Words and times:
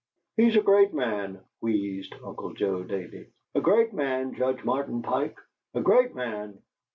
"He's 0.35 0.55
a 0.55 0.63
great 0.63 0.95
man," 0.95 1.41
wheezed 1.59 2.15
Uncle 2.23 2.53
Joe 2.55 2.81
Davey; 2.81 3.27
"a 3.53 3.61
great 3.61 3.93
man, 3.93 4.33
Judge 4.33 4.63
Martin 4.63 5.03
Pike; 5.03 5.37
a 5.75 5.81
great 5.81 6.15
man!" 6.15 6.57